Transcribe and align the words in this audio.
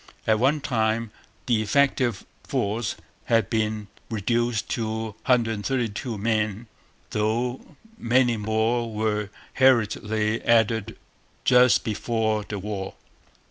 At 0.25 0.39
one 0.39 0.61
time 0.61 1.11
the 1.45 1.61
effective 1.61 2.25
force 2.43 2.95
had 3.25 3.51
been 3.51 3.85
reduced 4.09 4.67
to 4.69 5.09
132 5.27 6.17
men; 6.17 6.65
though 7.11 7.61
many 7.99 8.35
more 8.35 8.91
were 8.91 9.29
hurriedly 9.53 10.41
added 10.41 10.97
just 11.45 11.83
before 11.83 12.43
the 12.43 12.57
war. 12.57 12.95